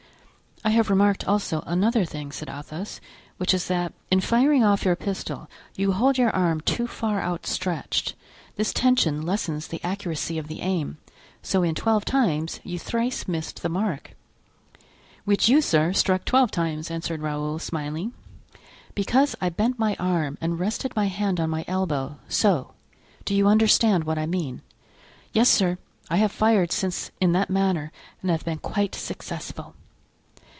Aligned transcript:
"I 0.63 0.69
have 0.69 0.91
remarked 0.91 1.27
also 1.27 1.63
another 1.65 2.05
thing," 2.05 2.31
said 2.31 2.47
Athos, 2.47 3.01
"which 3.37 3.51
is, 3.51 3.67
that 3.67 3.93
in 4.11 4.21
firing 4.21 4.63
off 4.63 4.85
your 4.85 4.95
pistol 4.95 5.49
you 5.75 5.91
hold 5.93 6.19
your 6.19 6.29
arm 6.29 6.61
too 6.61 6.85
far 6.85 7.19
outstretched. 7.19 8.13
This 8.57 8.71
tension 8.71 9.23
lessens 9.23 9.65
the 9.67 9.83
accuracy 9.83 10.37
of 10.37 10.47
the 10.47 10.61
aim. 10.61 10.99
So 11.41 11.63
in 11.63 11.73
twelve 11.73 12.05
times 12.05 12.59
you 12.63 12.77
thrice 12.77 13.27
missed 13.27 13.63
the 13.63 13.69
mark." 13.69 14.13
"Which 15.25 15.49
you, 15.49 15.61
sir, 15.61 15.93
struck 15.93 16.25
twelve 16.25 16.51
times," 16.51 16.91
answered 16.91 17.23
Raoul, 17.23 17.57
smiling. 17.57 18.13
"Because 18.93 19.35
I 19.41 19.49
bent 19.49 19.79
my 19.79 19.95
arm 19.97 20.37
and 20.39 20.59
rested 20.59 20.95
my 20.95 21.07
hand 21.07 21.39
on 21.39 21.49
my 21.49 21.65
elbow—so; 21.67 22.73
do 23.25 23.33
you 23.33 23.47
understand 23.47 24.03
what 24.03 24.19
I 24.19 24.27
mean?" 24.27 24.61
"Yes, 25.33 25.49
sir. 25.49 25.79
I 26.07 26.17
have 26.17 26.31
fired 26.31 26.71
since 26.71 27.09
in 27.19 27.31
that 27.31 27.49
manner 27.49 27.91
and 28.21 28.29
have 28.29 28.45
been 28.45 28.59
quite 28.59 28.93
successful." 28.93 29.73